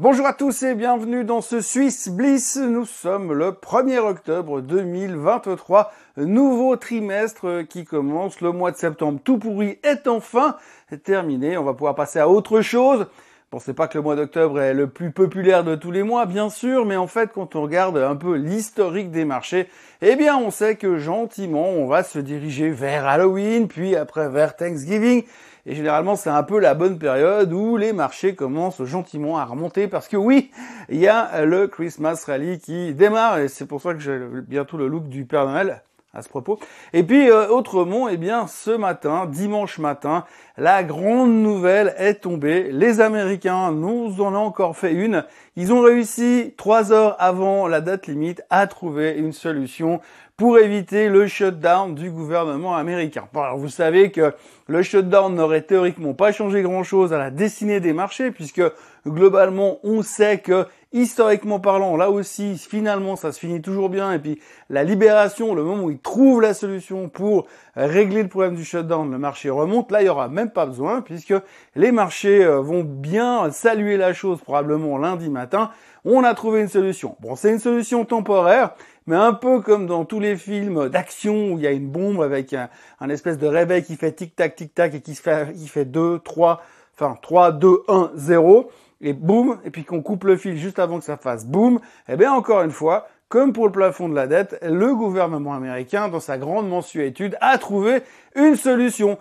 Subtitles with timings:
[0.00, 2.56] Bonjour à tous et bienvenue dans ce Swiss Bliss.
[2.56, 8.40] Nous sommes le 1er octobre 2023, nouveau trimestre qui commence.
[8.40, 10.54] Le mois de septembre tout pourri est enfin
[11.02, 11.58] terminé.
[11.58, 13.08] On va pouvoir passer à autre chose.
[13.58, 16.48] C'est pas que le mois d'octobre est le plus populaire de tous les mois, bien
[16.48, 19.68] sûr, mais en fait, quand on regarde un peu l'historique des marchés,
[20.00, 24.54] eh bien, on sait que gentiment, on va se diriger vers Halloween, puis après vers
[24.54, 25.24] Thanksgiving,
[25.68, 29.86] et généralement, c'est un peu la bonne période où les marchés commencent gentiment à remonter
[29.86, 30.50] parce que oui,
[30.88, 34.78] il y a le Christmas Rally qui démarre et c'est pour ça que j'ai bientôt
[34.78, 35.82] le look du Père Noël
[36.14, 36.58] à ce propos.
[36.94, 40.24] Et puis euh, autrement, eh bien ce matin, dimanche matin,
[40.58, 42.72] la grande nouvelle est tombée.
[42.72, 45.24] Les Américains nous en ont encore fait une.
[45.54, 50.00] Ils ont réussi trois heures avant la date limite à trouver une solution
[50.36, 53.24] pour éviter le shutdown du gouvernement américain.
[53.34, 54.32] alors vous savez que
[54.68, 58.62] le shutdown n'aurait théoriquement pas changé grand-chose à la destinée des marchés puisque
[59.06, 64.12] globalement on sait que historiquement parlant, là aussi, finalement, ça se finit toujours bien.
[64.12, 67.46] Et puis, la libération, le moment où ils trouvent la solution pour
[67.86, 69.92] régler le problème du shutdown, le marché remonte.
[69.92, 71.34] Là, il y aura même pas besoin puisque
[71.76, 75.70] les marchés euh, vont bien saluer la chose probablement lundi matin.
[76.04, 77.16] On a trouvé une solution.
[77.20, 78.74] Bon, c'est une solution temporaire,
[79.06, 82.22] mais un peu comme dans tous les films d'action où il y a une bombe
[82.22, 86.20] avec un, espèce de réveil qui fait tic-tac, tic-tac et qui fait, qui fait 2,
[86.20, 86.62] 3,
[86.94, 90.98] enfin 3, 2, 1, 0 et boum, et puis qu'on coupe le fil juste avant
[90.98, 94.26] que ça fasse boum, eh bien encore une fois, comme pour le plafond de la
[94.26, 98.02] dette, le gouvernement américain, dans sa grande mensuétude, a trouvé
[98.34, 99.18] une solution.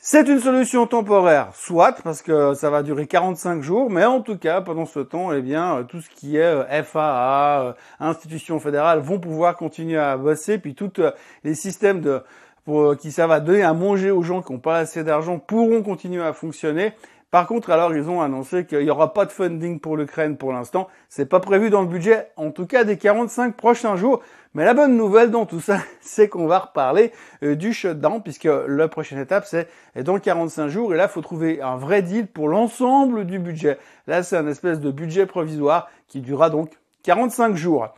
[0.00, 4.38] C'est une solution temporaire, soit, parce que ça va durer 45 jours, mais en tout
[4.38, 9.00] cas, pendant ce temps, eh bien, tout ce qui est euh, FAA, euh, institutions fédérales
[9.00, 11.10] vont pouvoir continuer à bosser, puis tous euh,
[11.42, 12.20] les systèmes
[12.64, 15.82] pour, qui ça va donner à manger aux gens qui n'ont pas assez d'argent pourront
[15.82, 16.92] continuer à fonctionner.
[17.30, 20.50] Par contre, alors, ils ont annoncé qu'il n'y aura pas de funding pour l'Ukraine pour
[20.50, 20.88] l'instant.
[21.10, 24.22] C'est pas prévu dans le budget, en tout cas des 45 prochains jours.
[24.54, 27.12] Mais la bonne nouvelle dans tout ça, c'est qu'on va reparler
[27.42, 29.68] euh, du shutdown, puisque la prochaine étape, c'est
[30.02, 30.94] dans 45 jours.
[30.94, 33.78] Et là, il faut trouver un vrai deal pour l'ensemble du budget.
[34.06, 36.70] Là, c'est un espèce de budget provisoire qui durera donc
[37.02, 37.88] 45 jours.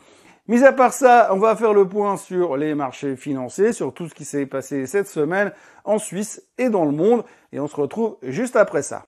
[0.48, 4.08] Mis à part ça, on va faire le point sur les marchés financiers, sur tout
[4.08, 5.52] ce qui s'est passé cette semaine
[5.84, 7.22] en Suisse et dans le monde.
[7.52, 9.04] Et on se retrouve juste après ça.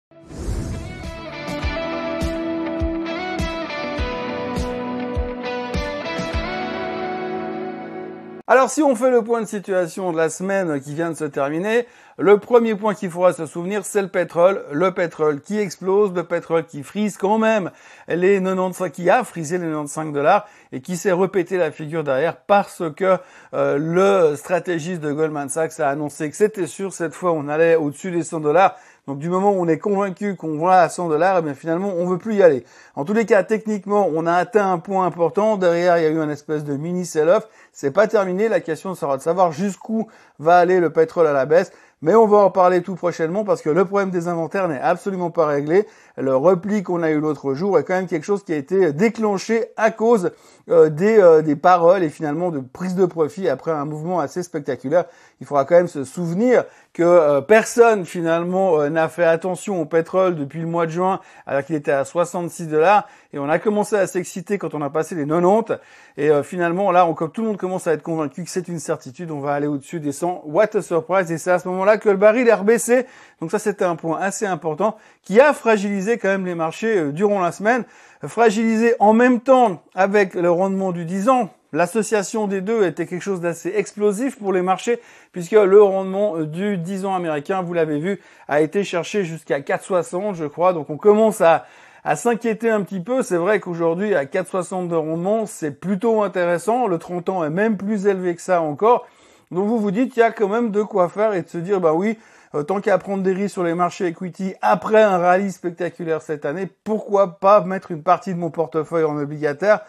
[8.63, 11.25] Alors si on fait le point de situation de la semaine qui vient de se
[11.25, 11.85] terminer,
[12.17, 14.65] le premier point qu'il faudra se souvenir, c'est le pétrole.
[14.71, 17.73] Le pétrole qui explose, le pétrole qui frise quand même
[18.07, 22.37] les 95, qui a frisé les 95 dollars et qui s'est repété la figure derrière
[22.37, 23.19] parce que
[23.53, 27.75] euh, le stratégiste de Goldman Sachs a annoncé que c'était sûr cette fois on allait
[27.75, 28.77] au-dessus des 100 dollars.
[29.09, 31.93] Donc du moment où on est convaincu qu'on va à 100 dollars, eh bien finalement
[31.97, 32.65] on veut plus y aller.
[32.95, 35.57] En tous les cas, techniquement, on a atteint un point important.
[35.57, 37.49] Derrière, il y a eu un espèce de mini sell-off.
[37.73, 38.49] C'est pas terminé.
[38.49, 40.07] La question sera de savoir jusqu'où
[40.39, 41.73] va aller le pétrole à la baisse.
[42.05, 45.31] Mais on va en parler tout prochainement parce que le problème des inventaires n'est absolument
[45.31, 45.87] pas réglé.
[46.17, 48.93] Le repli qu'on a eu l'autre jour est quand même quelque chose qui a été
[48.93, 50.33] déclenché à cause
[50.69, 54.43] euh, des, euh, des paroles et finalement de prise de profit après un mouvement assez
[54.43, 55.05] spectaculaire.
[55.41, 60.35] Il faudra quand même se souvenir que euh, personne finalement n'a fait attention au pétrole
[60.37, 63.97] depuis le mois de juin alors qu'il était à 66 dollars et on a commencé
[63.97, 65.79] à s'exciter quand on a passé les 90
[66.19, 69.31] et finalement là on, tout le monde commence à être convaincu que c'est une certitude,
[69.31, 70.43] on va aller au-dessus des 100.
[70.47, 73.07] What a surprise et c'est à ce moment-là que le baril est rebaissé.
[73.41, 77.13] Donc ça c'était un point assez important qui a fragilisé quand même les marchés euh,
[77.13, 77.85] durant la semaine,
[78.27, 81.51] fragilisé en même temps avec le rendement du 10 ans.
[81.73, 85.01] L'association des deux était quelque chose d'assez explosif pour les marchés
[85.33, 90.35] puisque le rendement du 10 ans américain, vous l'avez vu, a été cherché jusqu'à 4,60
[90.35, 90.75] je crois.
[90.75, 91.65] Donc on commence à,
[92.05, 93.23] à s'inquiéter un petit peu.
[93.23, 96.87] C'est vrai qu'aujourd'hui, à 4,60 de rendement, c'est plutôt intéressant.
[96.87, 99.07] Le 30 ans est même plus élevé que ça encore.
[99.51, 101.59] Donc vous vous dites, il y a quand même de quoi faire et de se
[101.59, 102.19] dire, bah oui,
[102.55, 106.45] euh, tant qu'à prendre des risques sur les marchés equity après un rallye spectaculaire cette
[106.45, 109.81] année, pourquoi pas mettre une partie de mon portefeuille en obligataire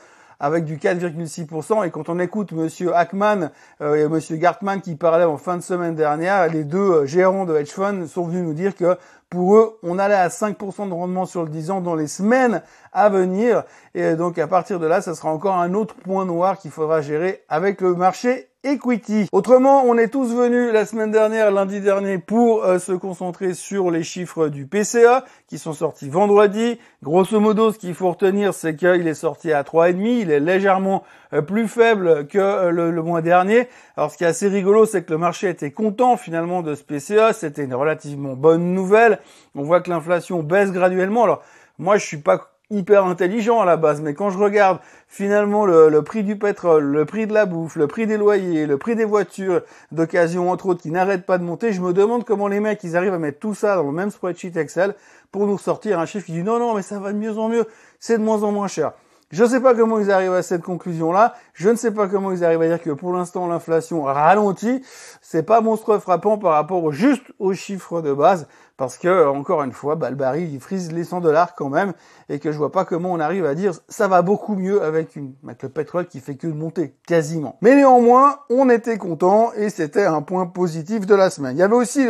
[0.44, 1.88] avec du 4,6%.
[1.88, 3.50] Et quand on écoute Monsieur Hackman
[3.80, 7.46] euh, et Monsieur Gartman qui parlaient en fin de semaine dernière, les deux euh, gérants
[7.46, 8.98] de hedge fund sont venus nous dire que
[9.30, 12.62] pour eux, on allait à 5% de rendement sur le 10 ans dans les semaines
[12.92, 13.64] à venir.
[13.96, 17.00] Et donc à partir de là, ça sera encore un autre point noir qu'il faudra
[17.00, 19.28] gérer avec le marché equity.
[19.32, 23.92] Autrement, on est tous venus la semaine dernière, lundi dernier, pour euh, se concentrer sur
[23.92, 26.80] les chiffres du PCA qui sont sortis vendredi.
[27.02, 30.22] Grosso modo, ce qu'il faut retenir, c'est qu'il est sorti à 3,5.
[30.22, 33.68] Il est légèrement euh, plus faible que euh, le, mois dernier.
[33.98, 36.84] Alors, ce qui est assez rigolo, c'est que le marché était content finalement de ce
[36.84, 37.34] PCA.
[37.34, 39.20] C'était une relativement bonne nouvelle.
[39.56, 41.26] On voit que l'inflation baisse graduellement.
[41.26, 41.44] Alors,
[41.80, 46.02] moi, je suis pas hyper intelligent à la base, mais quand je regarde finalement le,
[46.02, 49.06] prix du pétrole, le prix de la bouffe, le prix des loyers, le prix des
[49.06, 49.62] voitures
[49.92, 52.98] d'occasion entre autres qui n'arrêtent pas de monter, je me demande comment les mecs ils
[52.98, 54.96] arrivent à mettre tout ça dans le même spreadsheet Excel
[55.32, 57.50] pour nous sortir un chiffre qui dit non non mais ça va de mieux en
[57.50, 57.66] mieux,
[58.00, 58.94] c'est de moins en moins cher.
[59.34, 61.34] Je ne sais pas comment ils arrivent à cette conclusion-là.
[61.56, 64.84] Je ne sais pas comment ils arrivent à dire que pour l'instant l'inflation ralentit.
[65.24, 68.48] C'est pas monstrueux frappant par rapport juste aux chiffres de base
[68.78, 71.94] parce que encore une fois, bah, le baril il frise les 100 dollars quand même,
[72.30, 75.16] et que je vois pas comment on arrive à dire ça va beaucoup mieux avec,
[75.16, 77.58] une, avec le pétrole qui fait que de monter, quasiment.
[77.62, 81.56] Mais néanmoins, on était content et c'était un point positif de la semaine.
[81.56, 82.06] Il y avait aussi,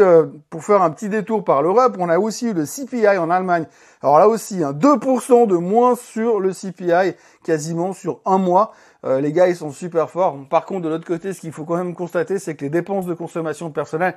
[0.49, 3.65] pour faire un petit détour par l'Europe, on a aussi eu le CPI en Allemagne.
[4.01, 8.73] Alors là aussi, hein, 2% de moins sur le CPI, quasiment sur un mois.
[9.05, 10.37] Euh, les gars, ils sont super forts.
[10.49, 13.05] Par contre, de l'autre côté, ce qu'il faut quand même constater, c'est que les dépenses
[13.05, 14.15] de consommation personnelle,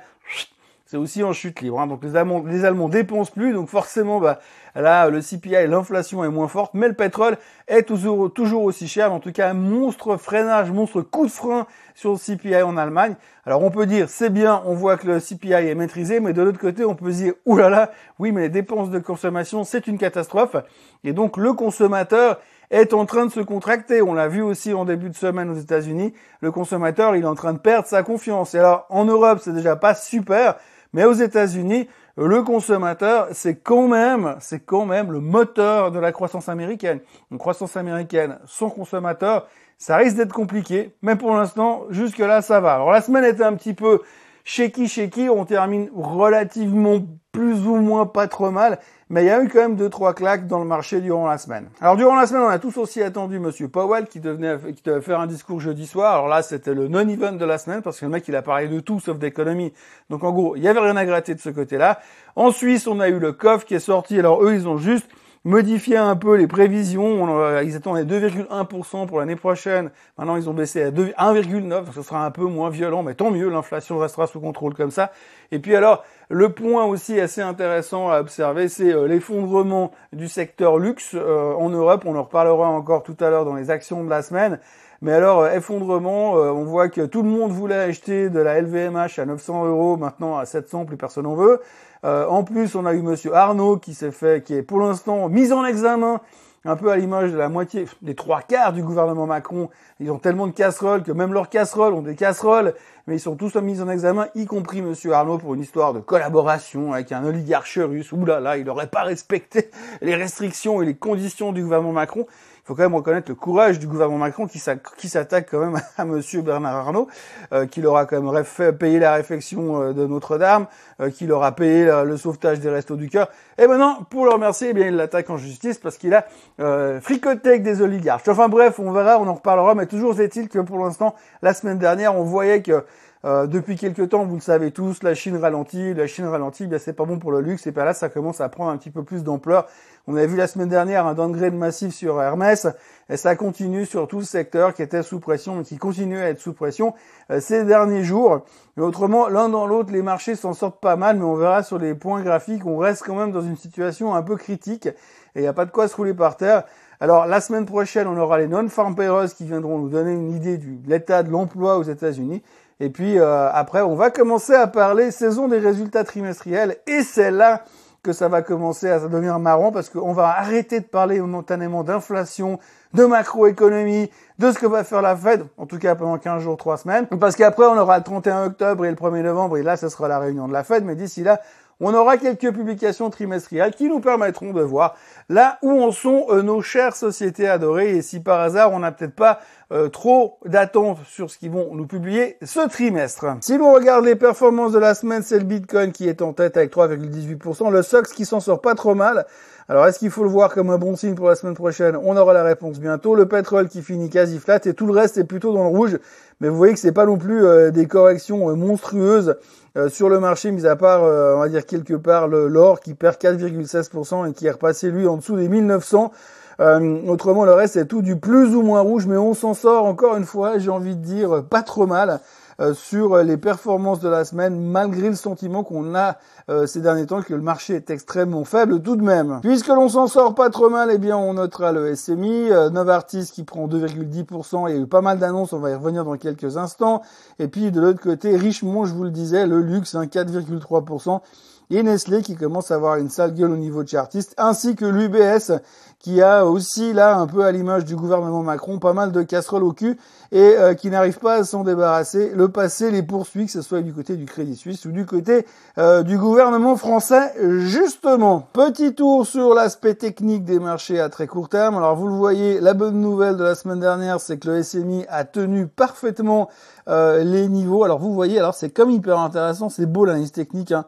[0.87, 1.79] c'est aussi en chute libre.
[1.79, 1.87] Hein.
[1.87, 4.39] Donc les Allemands, les Allemands dépensent plus, donc forcément, bah,
[4.73, 7.37] là, le CPI, l'inflation est moins forte, mais le pétrole
[7.67, 9.13] est toujours, toujours aussi cher.
[9.13, 13.15] En tout cas, un monstre freinage, monstre coup de frein sur le CPI en Allemagne.
[13.45, 16.41] Alors on peut dire, c'est bien, on voit que le CPI est maîtrisé, mais de
[16.41, 19.97] l'autre côté, on peut se dire, oulala, oui, mais les dépenses de consommation, c'est une
[19.97, 20.55] catastrophe.
[21.03, 22.39] Et donc le consommateur
[22.71, 24.01] est en train de se contracter.
[24.01, 26.13] On l'a vu aussi en début de semaine aux États-Unis.
[26.41, 28.55] Le consommateur, il est en train de perdre sa confiance.
[28.55, 30.55] Et alors, en Europe, c'est déjà pas super.
[30.93, 31.87] Mais aux États-Unis,
[32.17, 36.99] le consommateur, c'est quand même, c'est quand même le moteur de la croissance américaine.
[37.31, 39.47] Une croissance américaine sans consommateur,
[39.77, 42.75] ça risque d'être compliqué, mais pour l'instant, jusque là, ça va.
[42.75, 44.01] Alors la semaine était un petit peu
[44.47, 46.99] shaky shaky, on termine relativement
[47.33, 48.79] plus ou moins pas trop mal,
[49.09, 51.37] mais il y a eu quand même deux trois claques dans le marché durant la
[51.37, 51.67] semaine.
[51.81, 55.19] Alors durant la semaine, on a tous aussi attendu Monsieur Powell qui qui devait faire
[55.19, 56.13] un discours jeudi soir.
[56.13, 58.69] Alors là, c'était le non-event de la semaine parce que le mec il a parlé
[58.69, 59.73] de tout sauf d'économie.
[60.09, 61.99] Donc en gros, il y avait rien à gratter de ce côté-là.
[62.37, 64.17] En Suisse, on a eu le COF qui est sorti.
[64.17, 65.09] Alors eux, ils ont juste
[65.47, 67.61] modifié un peu les prévisions.
[67.61, 69.91] Ils attendaient 2,1% pour l'année prochaine.
[70.17, 71.93] Maintenant, ils ont baissé à 1,9%.
[71.93, 73.49] Ce sera un peu moins violent, mais tant mieux.
[73.49, 75.11] L'inflation restera sous contrôle comme ça.
[75.51, 80.77] Et puis alors, le point aussi assez intéressant à observer, c'est euh, l'effondrement du secteur
[80.77, 82.03] luxe euh, en Europe.
[82.05, 84.59] On en reparlera encore tout à l'heure dans les actions de la semaine.
[85.01, 89.19] Mais alors, euh, effondrement, on voit que tout le monde voulait acheter de la LVMH
[89.19, 91.61] à 900 euros, maintenant à 700, plus personne en veut.
[92.03, 95.51] en plus, on a eu Monsieur Arnaud qui s'est fait, qui est pour l'instant mis
[95.51, 96.21] en examen
[96.67, 99.69] un peu à l'image de la moitié, des trois quarts du gouvernement Macron.
[99.99, 102.73] Ils ont tellement de casseroles que même leurs casseroles ont des casseroles,
[103.07, 105.99] mais ils sont tous mis en examen, y compris Monsieur Arnaud pour une histoire de
[105.99, 108.11] collaboration avec un oligarche russe.
[108.11, 109.69] Ouh là là, il n'aurait pas respecté
[110.01, 112.27] les restrictions et les conditions du gouvernement Macron
[112.67, 114.59] faut quand même reconnaître le courage du gouvernement Macron qui
[115.07, 117.07] s'attaque quand même à Monsieur Bernard Arnault,
[117.53, 120.67] euh, qui leur a quand même fait payer la réfection euh, de Notre-Dame,
[120.99, 123.29] euh, qui leur a payé le sauvetage des restos du cœur.
[123.57, 126.25] Et maintenant, pour le remercier, eh bien, il l'attaque en justice parce qu'il a
[126.59, 128.27] euh, fricoté avec des oligarches.
[128.27, 131.79] Enfin bref, on verra, on en reparlera, mais toujours est-il que pour l'instant, la semaine
[131.79, 132.83] dernière, on voyait que
[133.25, 136.77] euh, depuis quelques temps, vous le savez tous, la Chine ralentit, la Chine ralentit, bien
[136.77, 138.91] c'est pas bon pour le luxe, et par là ça commence à prendre un petit
[138.91, 139.65] peu plus d'ampleur.
[140.07, 142.67] On avait vu la semaine dernière un downgrade massif sur Hermès,
[143.09, 146.39] et ça continue sur tout le secteur qui était sous pression, qui continue à être
[146.39, 146.93] sous pression
[147.31, 148.45] euh, ces derniers jours.
[148.75, 151.79] Mais autrement, l'un dans l'autre, les marchés s'en sortent pas mal, mais on verra sur
[151.79, 155.41] les points graphiques, on reste quand même dans une situation un peu critique, et il
[155.41, 156.63] n'y a pas de quoi se rouler par terre.
[156.99, 160.57] Alors la semaine prochaine, on aura les non-farm payrolls qui viendront nous donner une idée
[160.57, 162.41] de l'état de l'emploi aux États-Unis.
[162.79, 166.77] Et puis euh, après, on va commencer à parler saison des résultats trimestriels.
[166.85, 167.63] Et c'est là
[168.03, 172.59] que ça va commencer à devenir marrant parce qu'on va arrêter de parler momentanément d'inflation,
[172.93, 176.55] de macroéconomie, de ce que va faire la Fed, en tout cas pendant 15 jours,
[176.55, 177.07] 3 semaines.
[177.19, 180.07] Parce qu'après, on aura le 31 octobre et le 1er novembre, et là, ce sera
[180.07, 180.85] la réunion de la Fed.
[180.85, 181.41] Mais d'ici là,
[181.79, 184.95] on aura quelques publications trimestrielles qui nous permettront de voir
[185.29, 188.91] là où en sont euh, nos chères sociétés adorées et si par hasard on n'a
[188.91, 189.39] peut-être pas
[189.71, 193.25] euh, trop d'attentes sur ce qu'ils vont nous publier ce trimestre.
[193.41, 196.55] Si l'on regarde les performances de la semaine, c'est le Bitcoin qui est en tête
[196.57, 199.25] avec 3,18%, le SOX qui s'en sort pas trop mal.
[199.69, 201.97] Alors est-ce qu'il faut le voir comme un bon signe pour la semaine prochaine?
[202.01, 203.15] On aura la réponse bientôt.
[203.15, 205.99] Le pétrole qui finit quasi flat et tout le reste est plutôt dans le rouge.
[206.39, 209.35] Mais vous voyez que c'est pas non plus euh, des corrections monstrueuses
[209.75, 212.93] euh, sur le marché, mis à part, euh, on va dire quelque part, l'or qui
[212.93, 216.11] perd 4,16% et qui est repassé lui en dessous des 1900.
[216.59, 219.85] Euh, autrement, le reste c'est tout du plus ou moins rouge, mais on s'en sort
[219.85, 222.21] encore une fois, j'ai envie de dire, pas trop mal.
[222.59, 226.17] Euh, sur les performances de la semaine, malgré le sentiment qu'on a
[226.49, 229.39] euh, ces derniers temps que le marché est extrêmement faible tout de même.
[229.43, 233.29] Puisque l'on s'en sort pas trop mal, eh bien on notera le SMI, euh, Novartis
[233.31, 236.17] qui prend 2,10%, il y a eu pas mal d'annonces, on va y revenir dans
[236.17, 237.03] quelques instants.
[237.37, 241.21] Et puis de l'autre côté, Richemont, je vous le disais, le luxe, un 4,3%.
[241.69, 244.85] Et Nestlé qui commence à avoir une sale gueule au niveau de chartiste, ainsi que
[244.85, 245.51] l'UBS
[245.99, 249.63] qui a aussi là un peu à l'image du gouvernement Macron pas mal de casseroles
[249.63, 249.97] au cul
[250.31, 252.31] et euh, qui n'arrive pas à s'en débarrasser.
[252.35, 255.45] Le passé les poursuit, que ce soit du côté du Crédit Suisse ou du côté
[255.77, 257.33] euh, du gouvernement français.
[257.41, 261.75] Justement, petit tour sur l'aspect technique des marchés à très court terme.
[261.75, 265.05] Alors vous le voyez, la bonne nouvelle de la semaine dernière, c'est que le SMI
[265.09, 266.49] a tenu parfaitement
[266.87, 267.83] euh, les niveaux.
[267.83, 270.71] Alors vous voyez, alors c'est comme hyper intéressant, c'est beau l'analyse technique.
[270.71, 270.85] Hein.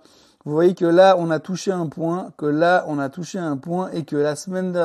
[0.49, 3.55] Vous voyez que là, on a touché un point, que là, on a touché un
[3.55, 4.75] point, et que la semaine,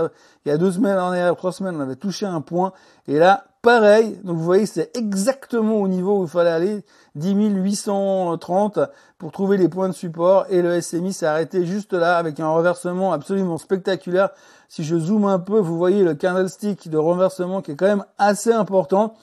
[0.45, 2.75] il y a deux semaines en arrière, trois semaines, on avait touché un point,
[3.09, 4.21] et là, pareil.
[4.25, 8.79] Donc vous voyez, c'est exactement au niveau où il fallait aller, 10 830
[9.17, 12.51] pour trouver les points de support, et le SMI s'est arrêté juste là avec un
[12.51, 14.29] reversement absolument spectaculaire.
[14.69, 18.05] Si je zoome un peu, vous voyez le candlestick de renversement qui est quand même
[18.19, 19.15] assez important.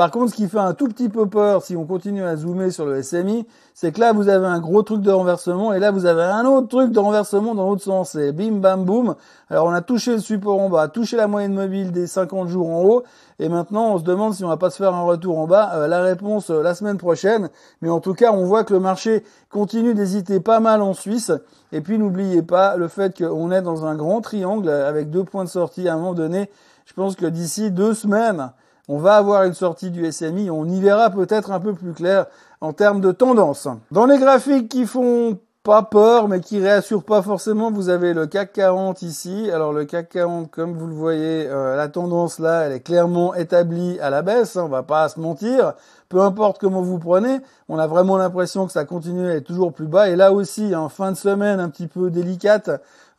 [0.00, 2.72] Par contre, ce qui fait un tout petit peu peur, si on continue à zoomer
[2.72, 5.90] sur le SMI, c'est que là, vous avez un gros truc de renversement, et là,
[5.90, 8.12] vous avez un autre truc de renversement dans l'autre sens.
[8.12, 9.14] C'est bim, bam, boum.
[9.50, 12.70] Alors, on a touché le support en bas, touché la moyenne mobile des 50 jours
[12.70, 13.02] en haut,
[13.40, 15.72] et maintenant, on se demande si on va pas se faire un retour en bas.
[15.74, 17.50] Euh, la réponse, euh, la semaine prochaine.
[17.82, 21.30] Mais en tout cas, on voit que le marché continue d'hésiter pas mal en Suisse.
[21.72, 25.44] Et puis, n'oubliez pas le fait qu'on est dans un grand triangle avec deux points
[25.44, 26.48] de sortie à un moment donné.
[26.86, 28.50] Je pense que d'ici deux semaines,
[28.88, 32.26] on va avoir une sortie du SMI, on y verra peut-être un peu plus clair
[32.60, 33.68] en termes de tendance.
[33.90, 37.70] Dans les graphiques qui font pas peur, mais qui réassurent pas forcément.
[37.70, 39.50] Vous avez le CAC 40 ici.
[39.52, 43.34] Alors le CAC 40, comme vous le voyez, euh, la tendance là, elle est clairement
[43.34, 44.56] établie à la baisse.
[44.56, 45.74] Hein, on va pas se mentir.
[46.08, 49.72] Peu importe comment vous prenez, on a vraiment l'impression que ça continue à être toujours
[49.72, 50.08] plus bas.
[50.08, 52.70] Et là aussi, en fin de semaine un petit peu délicate,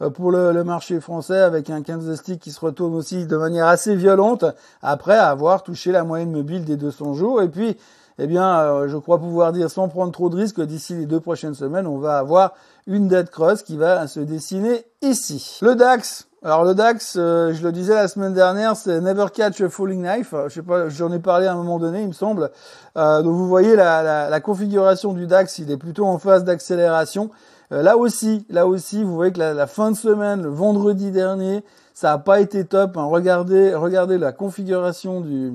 [0.01, 3.95] euh, pour le, marché français avec un candlestick qui se retourne aussi de manière assez
[3.95, 4.45] violente
[4.81, 7.41] après avoir touché la moyenne mobile des 200 jours.
[7.41, 7.77] Et puis,
[8.23, 11.19] eh bien, euh, je crois pouvoir dire sans prendre trop de risques d'ici les deux
[11.19, 12.53] prochaines semaines, on va avoir
[12.87, 15.59] une dead cross qui va se dessiner ici.
[15.61, 19.61] Le DAX, alors le DAX, euh, je le disais la semaine dernière, c'est Never Catch
[19.61, 20.33] a Falling Knife.
[20.47, 22.51] Je sais pas, j'en ai parlé à un moment donné, il me semble.
[22.95, 27.31] donc vous voyez la, la, configuration du DAX, il est plutôt en phase d'accélération.
[27.71, 31.63] Euh, là aussi, là aussi, vous voyez que la, fin de semaine, le vendredi dernier,
[31.93, 32.97] ça n'a pas été top.
[32.97, 33.05] Hein.
[33.05, 35.53] Regardez, regardez la configuration du,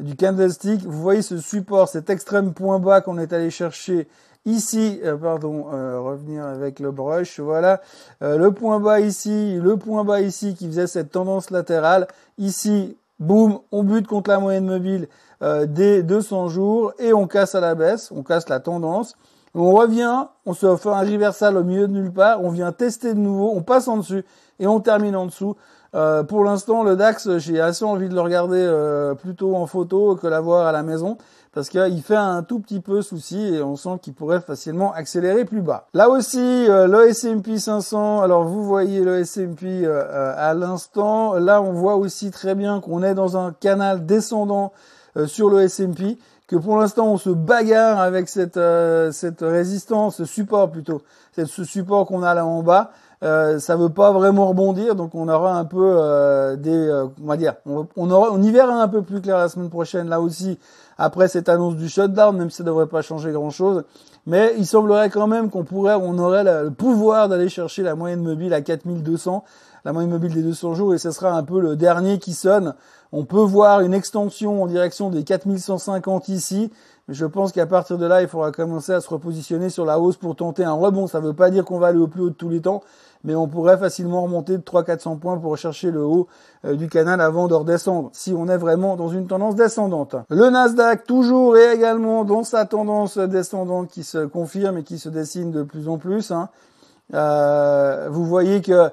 [0.00, 0.82] du candlestick.
[0.82, 4.08] Vous voyez ce support, cet extrême point bas qu'on est allé chercher
[4.46, 7.80] ici, euh, pardon, euh, revenir avec le brush, voilà,
[8.20, 13.60] le point bas ici, le point bas ici qui faisait cette tendance latérale, ici, boum,
[13.70, 15.08] on bute contre la moyenne mobile
[15.66, 19.16] des 200 jours et on casse à la baisse, on casse la tendance.
[19.54, 23.14] On revient, on se fait un reversal au milieu de nulle part, on vient tester
[23.14, 24.24] de nouveau, on passe en dessus
[24.60, 25.56] et on termine en dessous.
[25.94, 30.14] Euh, pour l'instant, le DAX, j'ai assez envie de le regarder euh, plutôt en photo
[30.14, 31.18] que l'avoir à la maison
[31.52, 35.44] parce qu'il fait un tout petit peu souci et on sent qu'il pourrait facilement accélérer
[35.44, 35.88] plus bas.
[35.94, 41.72] Là aussi, euh, le S&P 500, alors vous voyez le S&P à l'instant, là on
[41.72, 44.72] voit aussi très bien qu'on est dans un canal descendant
[45.26, 46.18] sur le S&P
[46.50, 51.00] que pour l'instant on se bagarre avec cette, euh, cette résistance, ce support plutôt,
[51.36, 52.90] ce support qu'on a là en bas.
[53.22, 57.26] Euh, ça veut pas vraiment rebondir, donc on aura un peu euh, des, euh, on
[57.26, 60.58] va dire, on, aura, y verra un peu plus clair la semaine prochaine là aussi
[60.96, 63.84] après cette annonce du shutdown, même si ça devrait pas changer grand chose.
[64.26, 68.22] Mais il semblerait quand même qu'on pourrait, on aurait le pouvoir d'aller chercher la moyenne
[68.22, 69.44] mobile à 4200
[69.84, 72.74] la moyenne mobile des 200 jours et ce sera un peu le dernier qui sonne.
[73.12, 76.70] On peut voir une extension en direction des 4150 ici,
[77.08, 79.98] mais je pense qu'à partir de là, il faudra commencer à se repositionner sur la
[79.98, 81.08] hausse pour tenter un rebond.
[81.08, 82.82] Ça ne veut pas dire qu'on va aller au plus haut de tous les temps,
[83.24, 86.28] mais on pourrait facilement remonter de 300-400 points pour rechercher le haut
[86.64, 90.14] euh, du canal avant de redescendre, si on est vraiment dans une tendance descendante.
[90.28, 95.08] Le Nasdaq, toujours et également dans sa tendance descendante qui se confirme et qui se
[95.08, 96.30] dessine de plus en plus.
[96.30, 96.48] Hein.
[97.12, 98.90] Euh, vous voyez que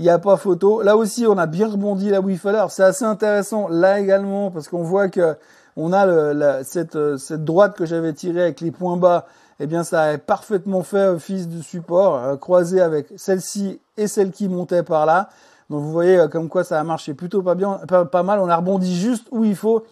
[0.00, 0.80] il n'y a pas photo.
[0.80, 2.40] Là aussi, on a bien rebondi là où il
[2.70, 5.36] c'est assez intéressant là également parce qu'on voit que
[5.76, 9.26] on a cette, cette droite que j'avais tirée avec les points bas.
[9.60, 14.30] Eh bien, ça a parfaitement fait office de support, euh, croisé avec celle-ci et celle
[14.30, 15.28] qui montait par là.
[15.68, 18.40] Donc vous voyez euh, comme quoi ça a marché plutôt pas bien, pas mal.
[18.40, 19.84] On a rebondi juste où il faut.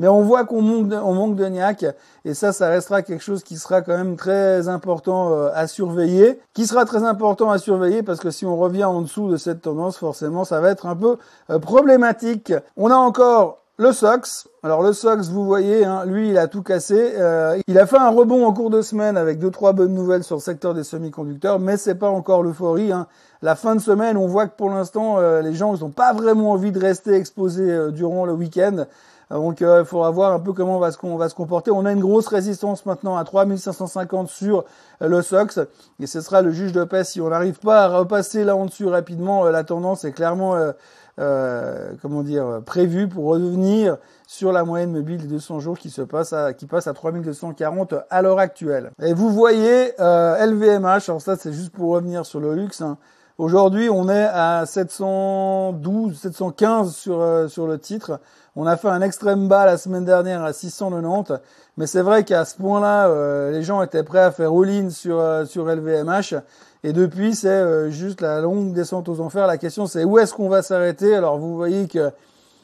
[0.00, 1.84] Mais on voit qu'on manque, de, on niaque,
[2.24, 6.40] et ça, ça restera quelque chose qui sera quand même très important euh, à surveiller,
[6.54, 9.60] qui sera très important à surveiller parce que si on revient en dessous de cette
[9.60, 11.18] tendance, forcément, ça va être un peu
[11.50, 12.54] euh, problématique.
[12.78, 16.62] On a encore le SOX, alors le SOX, vous voyez, hein, lui, il a tout
[16.62, 17.14] cassé.
[17.16, 20.22] Euh, il a fait un rebond en cours de semaine avec deux trois bonnes nouvelles
[20.22, 22.92] sur le secteur des semi-conducteurs, mais c'est pas encore l'euphorie.
[22.92, 23.06] Hein.
[23.40, 26.50] La fin de semaine, on voit que pour l'instant, les gens, ils n'ont pas vraiment
[26.50, 28.84] envie de rester exposés durant le week-end.
[29.30, 31.70] Donc il faudra voir un peu comment on va, se, va se comporter.
[31.70, 34.64] On a une grosse résistance maintenant à 3550 sur
[35.00, 35.58] le SOX
[36.00, 38.66] et ce sera le juge de paix si on n'arrive pas à repasser là en
[38.66, 39.44] dessus rapidement.
[39.44, 40.54] la tendance est clairement
[41.20, 46.02] euh, comment dire, prévu pour revenir sur la moyenne mobile des 200 jours qui se
[46.02, 48.92] passe à, qui passe à 3240 à l'heure actuelle.
[49.02, 52.80] Et vous voyez euh, LVMH, alors ça c'est juste pour revenir sur le luxe.
[52.80, 52.96] Hein.
[53.38, 58.20] Aujourd'hui, on est à 712, 715 sur euh, sur le titre.
[58.54, 61.40] On a fait un extrême bas la semaine dernière à 690,
[61.76, 65.20] mais c'est vrai qu'à ce point-là, euh, les gens étaient prêts à faire all-in sur
[65.46, 66.36] sur LVMH.
[66.82, 69.46] Et depuis, c'est euh, juste la longue descente aux enfers.
[69.46, 71.14] La question, c'est où est-ce qu'on va s'arrêter?
[71.14, 72.10] Alors, vous voyez que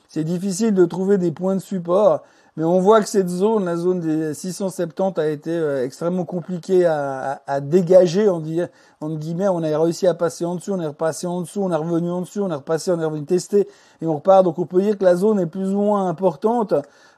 [0.09, 2.23] c'est difficile de trouver des points de support,
[2.57, 6.87] mais on voit que cette zone, la zone des 670, a été euh, extrêmement compliquée
[6.87, 8.31] à, à, dégager.
[8.31, 8.63] On dit,
[9.03, 11.71] en guillemets, on a réussi à passer en dessous, on est repassé en dessous, on
[11.71, 13.69] est revenu en dessous, on est repassé, on est revenu tester,
[14.01, 14.45] et on repart.
[14.45, 16.73] Donc, on peut dire que la zone est plus ou moins importante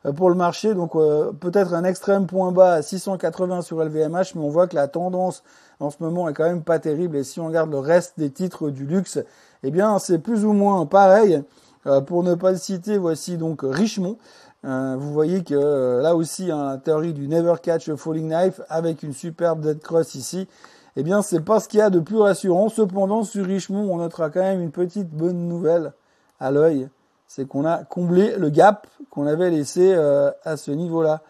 [0.05, 0.75] euh, pour le marché.
[0.75, 4.89] Donc, peut-être un extrême point bas à 680 sur LVMH, mais on voit que la
[4.89, 5.45] tendance
[5.81, 7.17] en ce moment est quand même pas terrible.
[7.17, 9.19] Et si on regarde le reste des titres du luxe,
[9.63, 11.43] eh bien c'est plus ou moins pareil.
[11.87, 14.19] Euh, pour ne pas le citer, voici donc Richemont.
[14.65, 18.29] Euh, vous voyez que euh, là aussi, hein, la théorie du Never Catch a Falling
[18.29, 20.49] Knife avec une superbe dead cross ici.
[20.97, 22.69] Eh bien, c'est pas ce qu'il y a de plus rassurant.
[22.69, 25.93] Cependant, sur Richemont, on notera quand même une petite bonne nouvelle
[26.41, 26.89] à l'œil.
[27.29, 31.21] C'est qu'on a comblé le gap qu'on avait laissé à ce niveau-là.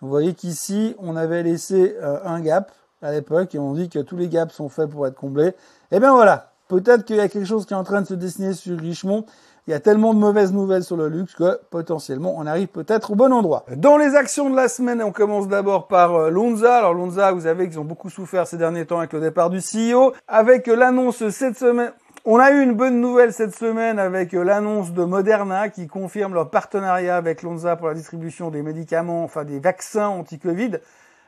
[0.00, 1.94] Vous voyez qu'ici, on avait laissé
[2.24, 5.14] un gap à l'époque et on dit que tous les gaps sont faits pour être
[5.14, 5.52] comblés.
[5.90, 8.14] Eh bien voilà, peut-être qu'il y a quelque chose qui est en train de se
[8.14, 9.24] dessiner sur Richemont.
[9.68, 13.12] Il y a tellement de mauvaises nouvelles sur le luxe que potentiellement on arrive peut-être
[13.12, 13.64] au bon endroit.
[13.76, 16.78] Dans les actions de la semaine, on commence d'abord par euh, Lonza.
[16.78, 19.58] Alors Lonza, vous savez qu'ils ont beaucoup souffert ces derniers temps avec le départ du
[19.58, 20.12] CEO.
[20.26, 21.92] Avec l'annonce cette semaine,
[22.24, 26.34] on a eu une bonne nouvelle cette semaine avec euh, l'annonce de Moderna qui confirme
[26.34, 30.78] leur partenariat avec Lonza pour la distribution des médicaments, enfin des vaccins anti-Covid.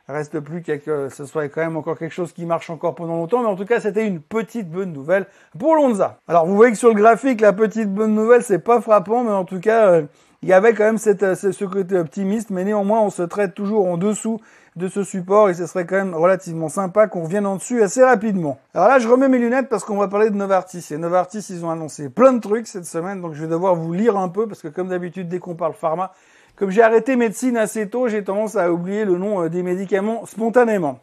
[0.07, 3.41] Reste plus que ce soit quand même encore quelque chose qui marche encore pendant longtemps,
[3.41, 5.27] mais en tout cas, c'était une petite bonne nouvelle
[5.59, 6.19] pour Lonza.
[6.29, 9.31] Alors, vous voyez que sur le graphique, la petite bonne nouvelle, c'est pas frappant, mais
[9.31, 10.03] en tout cas, euh,
[10.43, 13.55] il y avait quand même cette, euh, ce côté optimiste, mais néanmoins, on se traite
[13.55, 14.43] toujours en dessous
[14.77, 18.05] de ce support et ce serait quand même relativement sympa qu'on revienne en dessus assez
[18.05, 18.59] rapidement.
[18.75, 20.85] Alors là, je remets mes lunettes parce qu'on va parler de Novartis.
[20.91, 23.95] Et Novartis, ils ont annoncé plein de trucs cette semaine, donc je vais devoir vous
[23.95, 26.13] lire un peu parce que comme d'habitude, dès qu'on parle pharma,
[26.57, 30.25] comme j'ai arrêté médecine assez tôt, j'ai tendance à oublier le nom euh, des médicaments
[30.27, 31.01] spontanément.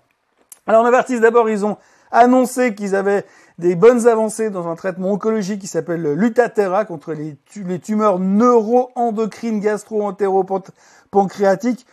[0.68, 1.78] Alors Novartis, d'abord, ils ont
[2.12, 3.26] annoncé qu'ils avaient
[3.58, 7.36] des bonnes avancées dans un traitement oncologique qui s'appelle Lutatera contre les,
[7.80, 11.86] tumeurs neuro-endocrines gastro-entéropancréatiques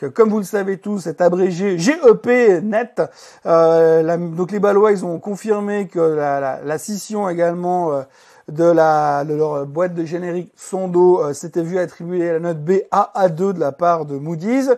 [0.00, 3.02] que comme vous le savez tous, c'est abrégé GEP net.
[3.44, 8.02] Euh, donc les Balois, ils ont confirmé que la, scission également euh,
[8.50, 12.72] de, la, de leur boîte de générique Sondo euh, s'était vu attribuer la note B
[12.90, 14.70] à 2 de la part de Moody's.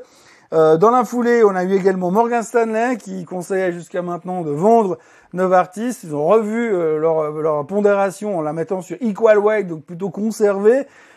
[0.53, 4.51] Euh, dans la foulée, on a eu également Morgan Stanley qui conseillait jusqu'à maintenant de
[4.51, 4.99] vendre
[5.33, 5.97] Novartis.
[6.05, 10.11] Ils ont revu euh, leur, leur, pondération en la mettant sur equal weight, donc plutôt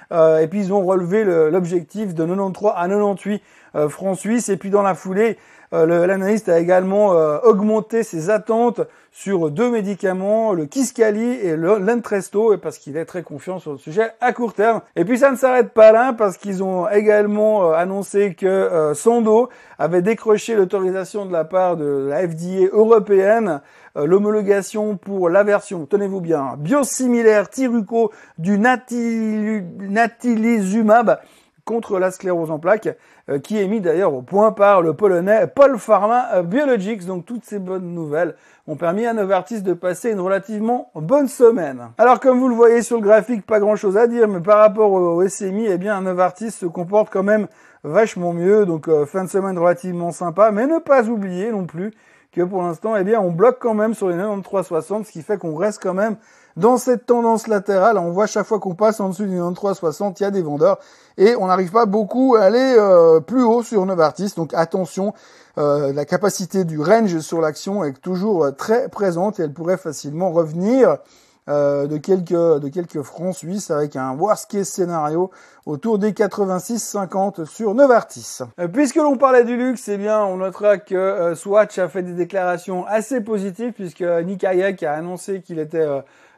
[0.10, 0.44] conservé.
[0.44, 3.42] et puis ils ont relevé l'objectif de 93 à 98
[3.90, 4.50] francs suisses.
[4.50, 5.38] Et puis dans la foulée,
[5.74, 12.58] euh, l'analyste a également euh, augmenté ses attentes sur deux médicaments, le Kisqali et l'Entresto,
[12.58, 14.82] parce qu'il est très confiant sur le sujet à court terme.
[14.96, 19.50] Et puis ça ne s'arrête pas là, parce qu'ils ont également euh, annoncé que Sando
[19.80, 23.62] avait décroché l'autorisation de la part de la FDA européenne
[23.96, 31.20] l'homologation pour la version, tenez-vous bien, biosimilaire Tiruco du natalizumab
[31.66, 32.96] contre la sclérose en plaques,
[33.28, 37.06] euh, qui est mis d'ailleurs au point par le polonais Paul Pharma euh, Biologics.
[37.06, 38.36] Donc toutes ces bonnes nouvelles
[38.68, 41.90] ont permis à Novartis de passer une relativement bonne semaine.
[41.98, 44.60] Alors comme vous le voyez sur le graphique, pas grand chose à dire, mais par
[44.60, 47.48] rapport au SMI, eh bien Novartis se comporte quand même
[47.84, 48.68] vachement mieux.
[48.68, 51.92] Donc euh, fin de semaine relativement sympa, mais ne pas oublier non plus
[52.36, 55.38] que pour l'instant, eh bien, on bloque quand même sur les 93,60, ce qui fait
[55.38, 56.18] qu'on reste quand même
[56.58, 57.98] dans cette tendance latérale.
[57.98, 60.80] On voit chaque fois qu'on passe en dessous du 93,60, il y a des vendeurs
[61.18, 64.34] et on n'arrive pas beaucoup à aller euh, plus haut sur Novartis.
[64.36, 65.14] Donc attention,
[65.58, 69.78] euh, la capacité du range sur l'action est toujours euh, très présente et elle pourrait
[69.78, 70.98] facilement revenir
[71.48, 75.30] euh, de quelques de quelques francs suisses avec un worst case scénario
[75.68, 78.40] autour des 86,50 sur Novartis.
[78.60, 82.02] Euh, puisque l'on parlait du luxe, eh bien on notera que euh, Swatch a fait
[82.02, 85.88] des déclarations assez positives puisque Nick Hayek a annoncé qu'il était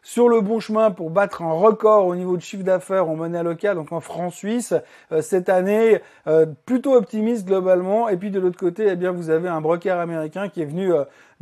[0.03, 3.43] sur le bon chemin pour battre un record au niveau de chiffre d'affaires en monnaie
[3.43, 4.73] locale, donc en francs suisse
[5.21, 6.01] cette année,
[6.65, 8.09] plutôt optimiste globalement.
[8.09, 10.91] Et puis de l'autre côté, eh bien vous avez un broker américain qui est venu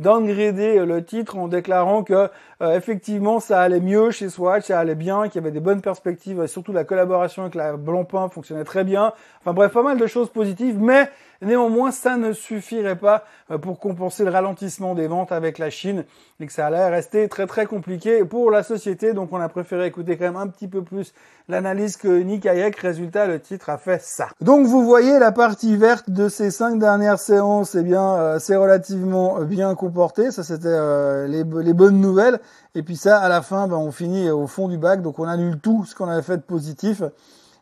[0.00, 2.28] downgrader le titre en déclarant que
[2.60, 6.42] effectivement ça allait mieux chez Swatch, ça allait bien, qu'il y avait des bonnes perspectives,
[6.42, 9.12] et surtout la collaboration avec la Blancpain fonctionnait très bien.
[9.40, 11.08] Enfin bref, pas mal de choses positives, mais
[11.42, 16.04] Néanmoins, ça ne suffirait pas euh, pour compenser le ralentissement des ventes avec la Chine
[16.40, 19.12] et que ça allait rester très très compliqué pour la société.
[19.12, 21.12] Donc on a préféré écouter quand même un petit peu plus
[21.48, 22.76] l'analyse que Nick Hayek.
[22.76, 24.28] Résultat, le titre a fait ça.
[24.40, 28.56] Donc vous voyez la partie verte de ces cinq dernières séances, eh bien euh, c'est
[28.56, 30.30] relativement bien comporté.
[30.30, 32.40] Ça c'était euh, les, bonnes nouvelles.
[32.74, 35.02] Et puis ça, à la fin, ben, on finit au fond du bac.
[35.02, 37.02] Donc on annule tout ce qu'on avait fait de positif.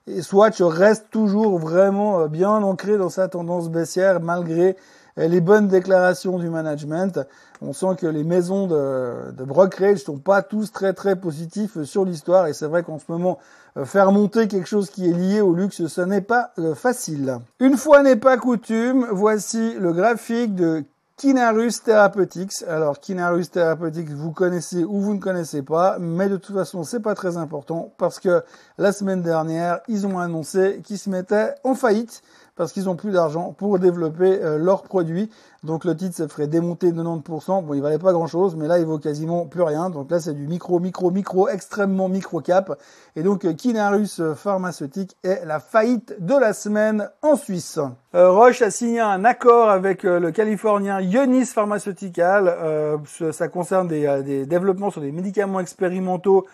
[0.06, 4.76] Et Swatch reste toujours vraiment euh, bien ancré dans sa tendance baissière malgré
[5.18, 7.20] euh, les bonnes déclarations du management.
[7.62, 12.04] On sent que les maisons de, de brokerage sont pas tous très très positifs sur
[12.04, 13.38] l'histoire et c'est vrai qu'en ce moment
[13.84, 17.38] faire monter quelque chose qui est lié au luxe, ce n'est pas facile.
[17.58, 20.84] Une fois n'est pas coutume, voici le graphique de
[21.16, 22.64] Kinarus Therapeutics.
[22.68, 27.00] Alors Kinarus Therapeutics, vous connaissez ou vous ne connaissez pas, mais de toute façon, c'est
[27.00, 28.42] pas très important parce que
[28.78, 32.22] la semaine dernière, ils ont annoncé qu'ils se mettaient en faillite
[32.56, 35.30] parce qu'ils ont plus d'argent pour développer euh, leurs produits.
[35.64, 37.64] Donc le titre se ferait démonter 90%.
[37.64, 39.90] Bon, il valait pas grand chose, mais là, il vaut quasiment plus rien.
[39.90, 42.79] Donc là, c'est du micro, micro, micro, extrêmement micro cap.
[43.16, 47.81] Et donc, euh, Kinarus Pharmaceutique est la faillite de la semaine en Suisse.
[48.14, 53.00] Euh, Roche a signé un accord avec le Californien Ionis Pharmaceutical.
[53.33, 56.44] ça concerne des, développements sur des médicaments expérimentaux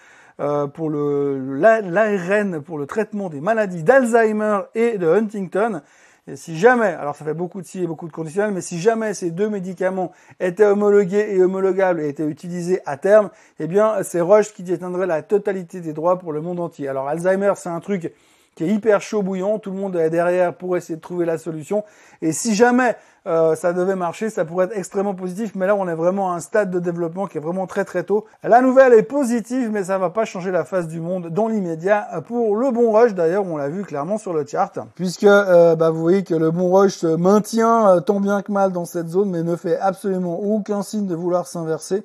[0.40, 5.82] euh, pour l'ARN pour le traitement des maladies d'Alzheimer et de Huntington.
[6.26, 8.80] Et si jamais, alors ça fait beaucoup de si et beaucoup de conditionnels, mais si
[8.80, 14.02] jamais ces deux médicaments étaient homologués et homologables et étaient utilisés à terme, eh bien
[14.02, 16.88] c'est Roche qui détiendrait la totalité des droits pour le monde entier.
[16.88, 18.12] Alors Alzheimer, c'est un truc
[18.54, 21.38] qui est hyper chaud bouillant, tout le monde est derrière pour essayer de trouver la
[21.38, 21.84] solution.
[22.20, 25.86] Et si jamais euh, ça devait marcher, ça pourrait être extrêmement positif, mais là on
[25.88, 28.24] est vraiment à un stade de développement qui est vraiment très très tôt.
[28.42, 32.08] La nouvelle est positive, mais ça va pas changer la face du monde dans l'immédiat
[32.26, 33.14] pour le bon rush.
[33.14, 36.50] D'ailleurs, on l'a vu clairement sur le chart, puisque euh, bah, vous voyez que le
[36.50, 39.78] bon rush se maintient euh, tant bien que mal dans cette zone, mais ne fait
[39.78, 42.02] absolument aucun signe de vouloir s'inverser.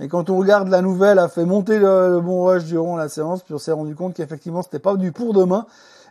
[0.00, 3.42] Et quand on regarde la nouvelle, a fait monter le, bon rush durant la séance,
[3.42, 5.66] puis on s'est rendu compte qu'effectivement c'était pas du pour demain.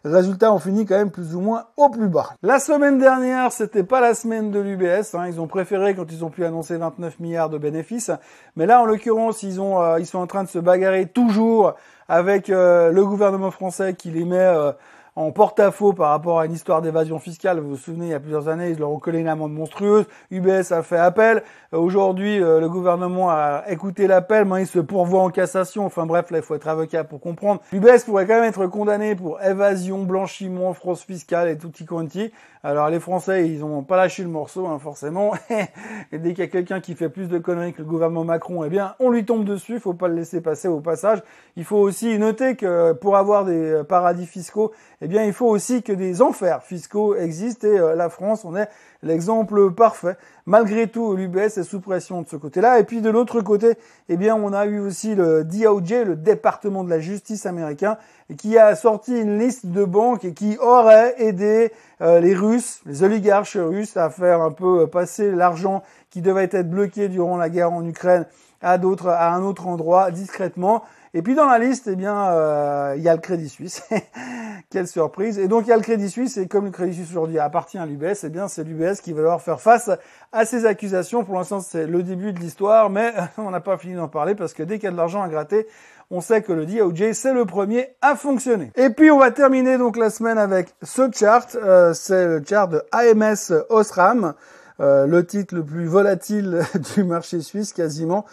[0.05, 2.35] Résultat, on finit quand même plus ou moins au plus bas.
[2.43, 5.15] La semaine dernière, c'était pas la semaine de l'UBS.
[5.15, 5.25] Hein.
[5.27, 8.11] Ils ont préféré quand ils ont pu annoncer 29 milliards de bénéfices.
[8.55, 11.73] Mais là, en l'occurrence, ils ont, euh, ils sont en train de se bagarrer toujours
[12.07, 14.73] avec euh, le gouvernement français qui les met euh,
[15.15, 17.59] en porte-à-faux par rapport à une histoire d'évasion fiscale.
[17.59, 20.05] Vous vous souvenez, il y a plusieurs années, ils leur ont collé une amende monstrueuse.
[20.29, 21.43] UBS a fait appel.
[21.73, 24.43] Euh, aujourd'hui, euh, le gouvernement a écouté l'appel.
[24.43, 25.85] Maintenant, il se pourvoit en cassation.
[25.85, 27.61] Enfin bref, là, il faut être avocat pour comprendre.
[27.71, 32.31] UBS pourrait quand même être condamné pour évasion, blanchiment, fraude fiscale et tutti quanti.
[32.63, 35.33] Alors les Français, ils ont pas lâché le morceau, hein, forcément.
[36.11, 38.63] et dès qu'il y a quelqu'un qui fait plus de conneries que le gouvernement Macron,
[38.63, 39.79] eh bien, on lui tombe dessus.
[39.79, 41.21] Faut pas le laisser passer au passage.
[41.55, 44.73] Il faut aussi noter que pour avoir des paradis fiscaux,
[45.07, 48.69] bien, il faut aussi que des enfers fiscaux existent et euh, la France, on est
[49.03, 50.15] l'exemple parfait.
[50.45, 52.79] Malgré tout, l'UBS est sous pression de ce côté-là.
[52.79, 53.73] Et puis de l'autre côté,
[54.09, 57.97] eh bien, on a eu aussi le DOJ, le département de la justice américain,
[58.37, 63.57] qui a sorti une liste de banques qui aurait aidé euh, les Russes, les oligarches
[63.57, 67.85] russes, à faire un peu passer l'argent qui devait être bloqué durant la guerre en
[67.85, 68.25] Ukraine
[68.65, 70.83] à d'autres, à un autre endroit discrètement.
[71.13, 73.87] Et puis dans la liste, eh bien, euh, il y a le Crédit Suisse.
[74.71, 75.37] Quelle surprise.
[75.37, 77.77] Et donc il y a le Crédit Suisse, et comme le Crédit Suisse aujourd'hui appartient
[77.77, 79.91] à l'UBS, eh bien c'est l'UBS qui va devoir faire face
[80.33, 81.23] à ces accusations.
[81.23, 84.53] Pour l'instant, c'est le début de l'histoire, mais on n'a pas fini d'en parler parce
[84.53, 85.67] que dès qu'il y a de l'argent à gratter,
[86.09, 88.71] on sait que le DOJ, c'est le premier à fonctionner.
[88.75, 91.55] Et puis on va terminer donc la semaine avec ce chart.
[91.55, 94.33] Euh, c'est le chart de AMS Osram.
[94.81, 96.61] Euh, le titre le plus volatile
[96.95, 98.25] du marché suisse quasiment.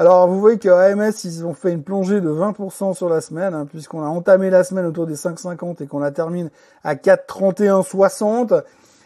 [0.00, 3.52] Alors vous voyez que AMS, ils ont fait une plongée de 20% sur la semaine,
[3.52, 6.48] hein, puisqu'on a entamé la semaine autour des 5,50 et qu'on la termine
[6.84, 8.62] à 4,31,60.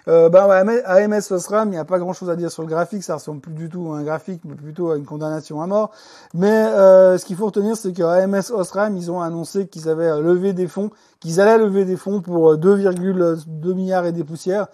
[0.07, 0.49] Euh, ben,
[0.85, 3.41] AMS Osram, il n'y a pas grand chose à dire sur le graphique, ça ressemble
[3.41, 5.91] plus du tout à un graphique, mais plutôt à une condamnation à mort.
[6.33, 10.21] Mais euh, ce qu'il faut retenir, c'est que AMS Osram, ils ont annoncé qu'ils avaient
[10.21, 14.69] levé des fonds, qu'ils allaient lever des fonds pour 2,2 milliards et des poussières.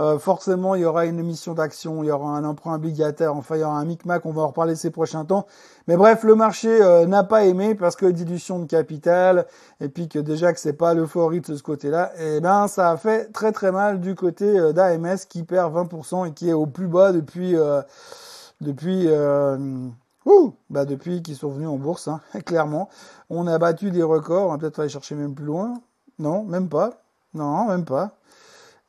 [0.00, 3.56] Euh, forcément, il y aura une émission d'action, il y aura un emprunt obligataire, enfin,
[3.56, 5.46] il y aura un micmac, on va en reparler ces prochains temps.
[5.88, 9.46] Mais bref, le marché euh, n'a pas aimé parce que dilution de capital,
[9.80, 12.90] et puis que déjà que c'est pas l'euphorie de ce côté-là, et eh ben, ça
[12.90, 16.54] a fait très très mal du côté euh, d'AMS qui perd 20% et qui est
[16.54, 17.54] au plus bas depuis,
[18.60, 19.08] depuis
[20.26, 22.88] Ouh, bah depuis qu'ils sont venus en bourse, hein, clairement.
[23.30, 25.80] On a battu des records, on va peut-être aller chercher même plus loin.
[26.18, 27.02] Non, même pas.
[27.32, 28.19] Non, même pas.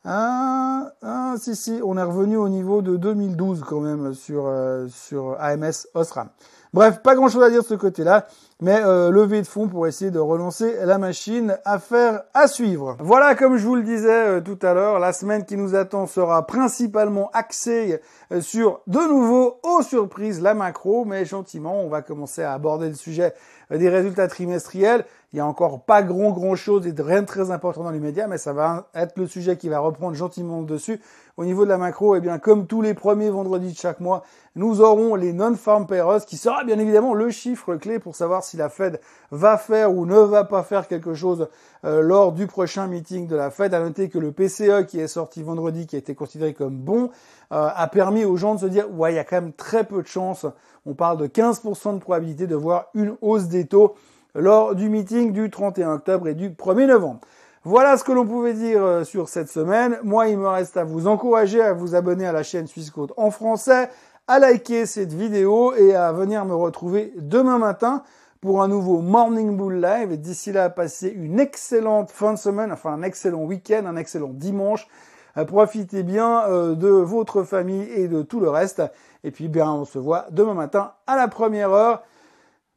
[0.04, 4.88] Ah, ah, si, si, on est revenu au niveau de 2012 quand même sur, euh,
[4.88, 6.28] sur AMS Osram.
[6.74, 8.26] Bref, pas grand chose à dire de ce côté-là,
[8.62, 11.58] mais euh, de fonds pour essayer de relancer la machine.
[11.66, 12.96] Affaire à suivre.
[12.98, 16.06] Voilà, comme je vous le disais euh, tout à l'heure, la semaine qui nous attend
[16.06, 18.00] sera principalement axée
[18.32, 22.88] euh, sur de nouveau, aux surprises, la macro, mais gentiment, on va commencer à aborder
[22.88, 23.34] le sujet
[23.70, 25.04] des résultats trimestriels.
[25.32, 28.00] Il y a encore pas grand grand chose et rien de très important dans les
[28.00, 31.00] médias, mais ça va être le sujet qui va reprendre gentiment dessus.
[31.38, 34.22] Au niveau de la macro, eh bien, comme tous les premiers vendredis de chaque mois,
[34.54, 38.58] nous aurons les non-farm payrolls, qui sera bien évidemment le chiffre clé pour savoir si
[38.58, 41.48] la Fed va faire ou ne va pas faire quelque chose
[41.86, 43.72] euh, lors du prochain meeting de la Fed.
[43.72, 47.08] À noter que le PCE qui est sorti vendredi, qui a été considéré comme bon,
[47.52, 49.84] euh, a permis aux gens de se dire, ouais, il y a quand même très
[49.84, 50.44] peu de chances.
[50.84, 53.94] On parle de 15% de probabilité de voir une hausse des taux
[54.34, 57.20] lors du meeting du 31 octobre et du 1er novembre.
[57.64, 59.98] Voilà ce que l'on pouvait dire euh, sur cette semaine.
[60.02, 63.30] Moi, il me reste à vous encourager à vous abonner à la chaîne Suisse en
[63.30, 63.88] français,
[64.26, 68.02] à liker cette vidéo et à venir me retrouver demain matin
[68.40, 70.20] pour un nouveau Morning Bull Live.
[70.20, 74.88] D'ici là, passez une excellente fin de semaine, enfin un excellent week-end, un excellent dimanche.
[75.36, 78.82] Euh, profitez bien euh, de votre famille et de tout le reste.
[79.22, 82.02] Et puis, bien, on se voit demain matin à la première heure.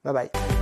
[0.04, 0.55] Bye bye.